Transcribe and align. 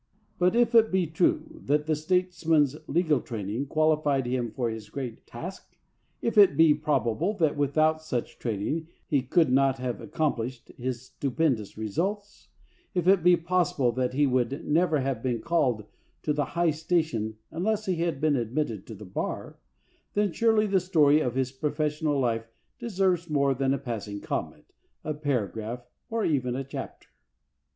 But 0.39 0.55
if 0.55 0.73
it 0.73 0.91
be 0.91 1.05
true 1.05 1.61
that 1.65 1.85
the 1.85 1.95
statesman's 1.95 2.75
legal 2.87 3.21
training 3.21 3.67
qualified 3.67 4.25
him 4.25 4.49
for 4.49 4.67
his 4.67 4.89
great 4.89 5.27
task; 5.27 5.77
if 6.23 6.39
it 6.39 6.57
be 6.57 6.73
probable 6.73 7.35
that 7.35 7.55
without 7.55 8.01
such 8.01 8.39
training 8.39 8.87
he 9.05 9.21
could 9.21 9.51
not 9.51 9.77
have 9.77 10.01
accomplished 10.01 10.69
his 10.75 11.03
stupendous 11.03 11.77
results; 11.77 12.47
if 12.95 13.07
it 13.07 13.21
be 13.21 13.33
xv 13.37 13.43
FOREWORD 13.43 13.45
possible 13.45 13.91
that 13.91 14.13
he 14.15 14.25
would 14.25 14.65
never 14.65 15.01
have 15.01 15.21
been 15.21 15.39
called 15.39 15.83
to 16.23 16.31
his 16.33 16.39
high 16.55 16.71
station 16.71 17.37
unless 17.51 17.85
he 17.85 17.97
had 17.97 18.19
been 18.19 18.35
admitted 18.35 18.87
to 18.87 18.95
the 18.95 19.05
bar— 19.05 19.59
then 20.15 20.31
surely 20.31 20.65
the 20.65 20.79
story 20.79 21.19
of 21.19 21.35
his 21.35 21.51
professional 21.51 22.19
life 22.19 22.47
deserves 22.79 23.29
more 23.29 23.53
than 23.53 23.71
a 23.71 23.77
passing 23.77 24.19
comment, 24.19 24.73
a 25.03 25.13
paragraph, 25.13 25.85
or 26.09 26.25
even 26.25 26.55
a 26.55 26.63
chapter. 26.63 27.09